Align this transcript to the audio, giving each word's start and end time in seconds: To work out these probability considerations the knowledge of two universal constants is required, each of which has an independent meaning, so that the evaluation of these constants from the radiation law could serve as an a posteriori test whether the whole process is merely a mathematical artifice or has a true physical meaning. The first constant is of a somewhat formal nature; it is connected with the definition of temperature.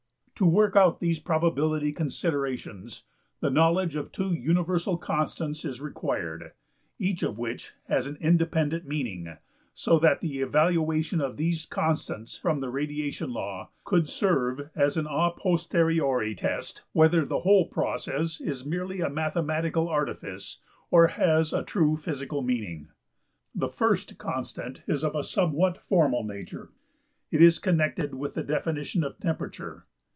To 0.35 0.47
work 0.47 0.75
out 0.75 0.99
these 0.99 1.19
probability 1.19 1.91
considerations 1.91 3.03
the 3.41 3.51
knowledge 3.51 3.95
of 3.95 4.11
two 4.11 4.33
universal 4.33 4.97
constants 4.97 5.63
is 5.63 5.79
required, 5.79 6.53
each 6.97 7.21
of 7.21 7.37
which 7.37 7.73
has 7.87 8.07
an 8.07 8.17
independent 8.19 8.87
meaning, 8.87 9.37
so 9.75 9.99
that 9.99 10.19
the 10.19 10.39
evaluation 10.39 11.21
of 11.21 11.37
these 11.37 11.67
constants 11.67 12.39
from 12.39 12.59
the 12.59 12.71
radiation 12.71 13.31
law 13.31 13.69
could 13.83 14.09
serve 14.09 14.71
as 14.73 14.97
an 14.97 15.05
a 15.07 15.29
posteriori 15.29 16.33
test 16.33 16.81
whether 16.91 17.23
the 17.23 17.41
whole 17.41 17.67
process 17.67 18.41
is 18.43 18.65
merely 18.65 18.99
a 18.99 19.11
mathematical 19.11 19.87
artifice 19.89 20.57
or 20.89 21.05
has 21.05 21.53
a 21.53 21.61
true 21.61 21.95
physical 21.95 22.41
meaning. 22.41 22.87
The 23.53 23.69
first 23.69 24.17
constant 24.17 24.81
is 24.87 25.03
of 25.03 25.13
a 25.13 25.23
somewhat 25.23 25.77
formal 25.77 26.23
nature; 26.23 26.71
it 27.29 27.43
is 27.43 27.59
connected 27.59 28.15
with 28.15 28.33
the 28.33 28.43
definition 28.43 29.03
of 29.03 29.19
temperature. 29.19 29.85